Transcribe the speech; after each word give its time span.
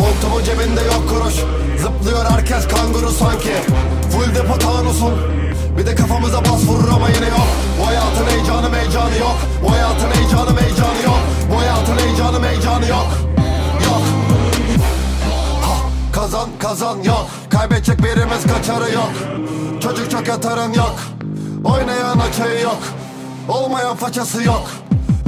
Montumun 0.00 0.44
cebinde 0.44 0.80
yok 0.80 1.08
kuruş. 1.08 1.34
Zıplıyor 1.82 2.24
herkes 2.24 2.68
kanguru 2.68 3.10
sanki. 3.10 3.52
Full 4.12 4.34
depo 4.34 4.58
tanusun. 4.58 5.14
Bir 5.78 5.86
de 5.86 5.94
kafamıza 5.94 6.40
bas 6.40 6.64
vurur 6.68 6.88
ama 6.94 7.08
yine 7.08 7.28
yok. 7.28 7.48
Bu 7.80 7.86
hayatın 7.86 8.26
heyecanı 8.30 8.70
meycanı 8.70 8.95
Kazan 16.66 17.02
yok 17.02 17.26
Kaybedecek 17.50 17.98
birimiz 17.98 18.46
kaçarı 18.46 18.94
yok. 18.94 19.10
Çocuk 19.82 20.10
çok 20.10 20.28
yatarın 20.28 20.72
yok. 20.72 20.94
Oynayan 21.64 22.18
açığı 22.18 22.62
yok. 22.64 22.78
Olmayan 23.48 23.96
façası 23.96 24.42
yok. 24.42 24.70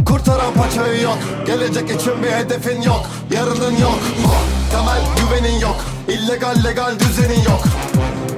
Kurtaran 0.06 0.54
paçayı 0.54 1.02
yok. 1.02 1.18
Gelecek 1.46 1.90
için 2.00 2.22
bir 2.22 2.30
hedefin 2.30 2.82
yok. 2.82 3.06
Yarının 3.30 3.76
yok. 3.76 3.98
Ha, 4.26 4.36
Temel 4.70 5.00
güvenin 5.16 5.60
yok. 5.60 5.76
İllegal 6.08 6.64
legal 6.64 6.98
düzenin 6.98 7.42
yok. 7.42 7.62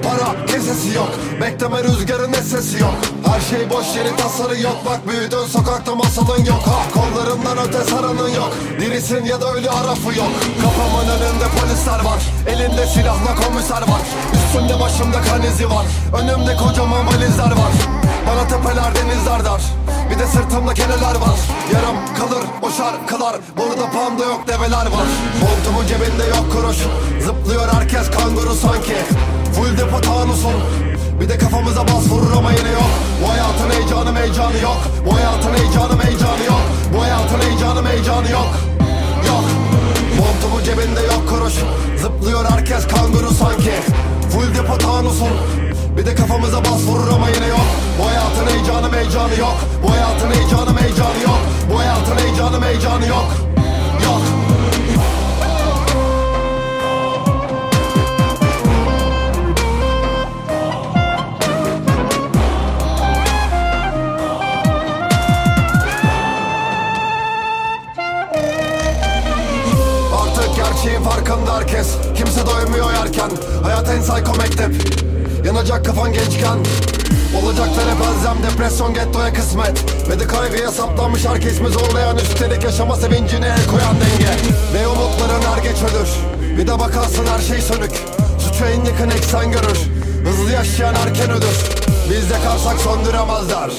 Para 0.03 0.45
kesesi 0.45 0.95
yok. 0.95 1.09
Bekleme 1.41 1.83
rüzgarın 1.83 2.33
sesi 2.33 2.77
yok. 2.79 2.93
Her 3.25 3.41
şey 3.41 3.69
boş 3.69 3.95
yeri 3.95 4.15
tasarı 4.15 4.59
yok. 4.61 4.77
Bak 4.85 5.07
büyüdün 5.07 5.45
sokakta 5.45 5.95
masalın 5.95 6.45
yok. 6.45 6.63
Ha 6.65 6.79
Kollarından 6.93 7.57
öte 7.67 7.83
saranın 7.83 8.29
yok. 8.29 8.53
Dirisin 8.79 9.25
ya 9.25 9.41
da 9.41 9.53
ölü 9.53 9.67
harafı 9.67 10.17
yok. 10.19 10.31
Kafamın 10.61 11.07
önünde 11.09 11.45
polisler 11.59 11.99
var. 12.05 12.19
Elinde 12.47 12.87
silahla 12.87 13.35
komiser 13.35 13.81
var. 13.81 14.01
Üstümde 14.33 14.79
başımda 14.79 15.21
kan 15.21 15.41
izi 15.43 15.69
var. 15.69 15.85
Önümde 16.21 16.55
kocaman 16.55 17.07
valizler 17.07 17.51
var. 17.51 17.73
Bana 18.27 18.47
tepeler 18.47 18.95
denizler 18.95 19.45
dar 19.45 19.61
Bir 20.11 20.19
de 20.19 20.27
sırtımda 20.27 20.73
keneler 20.73 21.15
var. 21.15 21.39
Yarım 21.73 21.97
kalır 22.19 22.43
o 22.61 22.69
şarkılar 22.71 23.35
Burada 23.57 23.89
panda 23.91 24.23
yok 24.25 24.47
develer 24.47 24.85
var. 24.85 25.07
Montumun 25.41 25.87
cebinde 25.87 26.23
yok 26.23 26.51
kuruş. 26.51 26.77
Zıplıyor 27.25 27.73
herkes 27.73 28.11
kanguru 28.11 28.53
sanki. 28.55 28.95
Full 29.55 29.77
depo 29.77 30.01
tanusun. 30.01 30.53
Bir 31.21 31.29
de 31.29 31.37
kafamıza 31.37 31.87
bas 31.87 32.09
vurur 32.09 32.31
ama 32.37 32.51
yine 32.51 32.69
yok. 32.69 32.91
Bu 33.23 33.29
hayatın 33.31 33.69
heyecanı 33.69 34.11
meycanı 34.11 34.57
yok. 34.63 34.77
Bu 35.05 35.15
hayatın 35.15 35.53
heyecanı 35.53 35.95
meycanı 36.03 36.43
yok. 36.47 36.61
Bu 36.93 37.01
hayatın 37.01 37.41
heyecanı 37.41 37.81
meycanı 37.81 38.31
yok. 38.31 38.51
Yok. 39.27 39.45
Montumun 40.17 40.63
cebinde 40.63 41.01
yok 41.01 41.29
kuruş. 41.29 41.53
Zıplıyor 42.01 42.45
herkes 42.45 42.87
kanguru 42.87 43.33
sanki. 43.33 43.73
Full 44.31 44.55
depo 44.55 44.77
tanusun. 44.77 45.33
Bir 45.97 46.05
de 46.05 46.15
kafamıza 46.15 46.59
bas 46.59 46.81
vurur 46.87 47.07
ama 47.15 47.29
yine 47.29 47.47
yok 47.47 47.60
heyecanı 49.11 49.39
yok. 49.39 49.57
Bu 49.83 49.91
hayatın 49.91 50.31
heyecanı 50.31 50.73
meycanı 50.73 51.23
yok. 51.23 51.39
Bu 51.73 51.79
hayatın 51.79 52.17
heyecanı 52.17 52.59
meycanı 52.59 53.07
yok. 53.07 53.27
Yok. 54.03 54.21
Artık 70.21 70.55
gerçeğin 70.55 71.03
farkında 71.03 71.55
herkes. 71.55 71.87
Kimse 72.15 72.45
doymuyor 72.45 72.93
yerken. 72.93 73.29
Hayat 73.63 73.89
en 73.89 74.01
psycho 74.01 74.37
mektep. 74.37 74.71
Yanacak 75.45 75.85
kafan 75.85 76.13
gençken 76.13 76.57
Olacaklar 77.43 77.85
hep 77.85 78.01
elzem 78.07 78.37
Depresyon 78.43 78.93
gettoya 78.93 79.33
kısmet. 79.33 79.85
Ve 80.09 80.19
de 80.19 80.27
kaygıya 80.27 80.71
saplanmış 80.71 81.25
herkes 81.25 81.61
mi 81.61 81.67
zorlayan 81.67 82.17
Üstelik 82.17 82.63
yaşama 82.63 82.95
sevincine 82.95 83.45
el 83.45 83.67
koyan 83.71 83.95
denge. 83.95 84.31
Ve 84.73 84.87
umutların 84.87 85.43
er 85.57 85.63
geç 85.63 85.77
ölür. 85.77 86.09
Bir 86.57 86.67
de 86.67 86.79
bakarsın 86.79 87.25
her 87.25 87.41
şey 87.41 87.61
sönük. 87.61 87.91
Suçu 88.39 88.65
en 88.65 88.85
yakın 88.85 89.09
eksen 89.09 89.51
görür. 89.51 89.79
Hızlı 90.25 90.51
yaşayan 90.51 90.95
erken 90.95 91.29
ölür. 91.29 91.57
Biz 92.09 92.31
yakarsak 92.31 92.79
söndüremezler 92.79 93.71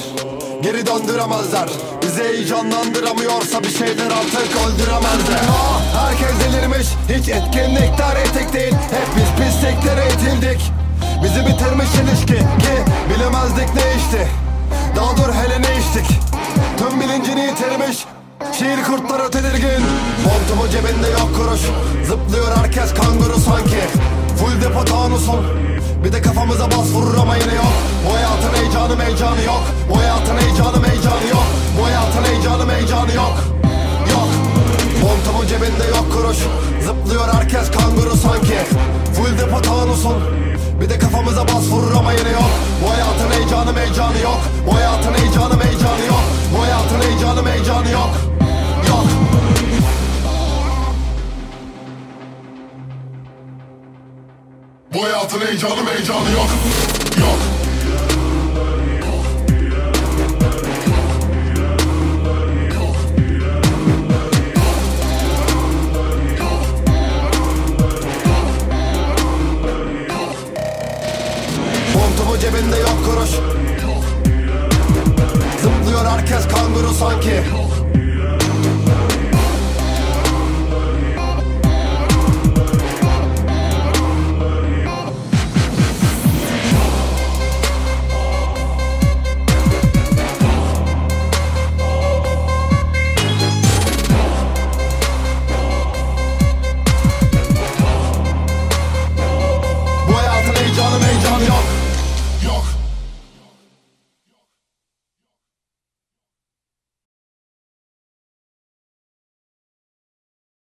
Geri 0.63 0.85
döndüremezler. 0.87 1.69
Bizi 2.01 2.23
heyecanlandıramıyorsa 2.23 3.63
bir 3.63 3.69
şeyler 3.69 4.05
artık 4.05 4.49
öldüremezler. 4.65 5.41
Ah, 5.49 5.81
Herkes 5.95 6.39
delirmiş. 6.39 6.87
Hiç 7.09 7.29
etkinlikler 7.29 8.15
etik 8.15 8.52
bilemezdik 13.63 13.75
ne 13.75 13.95
işti 13.97 14.27
Daha 14.95 15.17
dur 15.17 15.33
hele 15.33 15.61
ne 15.61 15.79
içtik? 15.79 16.19
Tüm 16.77 17.01
bilincini 17.01 17.41
yitirmiş 17.41 18.05
Şiir 18.59 18.83
kurtları 18.83 19.31
tedirgin 19.31 19.83
Montumun 20.25 20.69
cebinde 20.71 21.07
yok 21.07 21.29
kuruş 21.35 21.61
Zıplıyor 22.07 22.57
herkes 22.57 22.93
kanguru 22.93 23.39
sanki. 23.39 23.81
Full 24.37 24.61
depo 24.61 24.85
tanusun 24.85 25.45
Bir 26.03 26.11
de 26.11 26.21
kafamıza 26.21 26.65
bas 26.71 26.91
vurur 26.93 27.17
ama 27.17 27.35
yine 27.35 27.55
yok. 27.55 27.73
Bu 28.07 28.13
hayatın 28.15 28.53
heyecanı 28.57 28.97
meycanı 28.97 29.43
yok. 29.43 29.63
Bu 29.89 29.97
hayatın 29.99 30.37
heyecanı 30.37 30.79
meycanı 30.79 31.27
yok. 31.31 31.45
Bu 31.79 31.85
hayatın 31.85 32.23
heyecanı 32.23 32.65
meycanı 32.65 33.13
yok. 33.13 33.35
Yok. 34.11 34.29
Montumun 35.03 35.47
cebinde 35.47 35.85
yok 35.95 36.05
kuruş 36.13 36.37
Zıplıyor 36.85 37.33
herkes 37.33 37.71
kanguru 37.71 38.17
sanki. 38.17 38.57
Full 39.15 39.37
depo 39.37 39.61
tanusun 39.61 40.15
Bir 40.81 40.89
de 40.89 40.99
kafamıza 40.99 41.47
bas 41.47 41.65
vurur 41.71 41.93
ama 41.99 42.11
yine 42.11 42.29
yok. 42.29 42.51
Bu 42.83 42.89
hayatın 42.89 43.12
heyecanı 43.63 43.73
meycanı 43.73 44.19
yok. 44.19 44.39
Bu 44.67 44.75
hayatın 44.75 45.13
heyecanı 45.13 45.57
meycanı 45.57 46.05
yok. 46.05 46.23
Bu 46.55 46.63
hayatın 46.63 47.01
heyecanı 47.01 47.43
meycanı 47.43 47.91
yok. 47.91 48.09
Yok. 48.89 49.05
Bu 54.93 55.03
hayatın 55.03 55.39
heyecanı 55.39 55.89
heyecanı 55.89 56.31
yok. 56.31 56.49
Yok 57.19 57.39
cebinde 72.43 72.77
yok 72.77 73.05
kuruş. 73.05 73.29
Zıplıyor 75.61 76.05
herkes 76.05 76.47
kanguru 76.47 76.93
sanki 76.93 77.43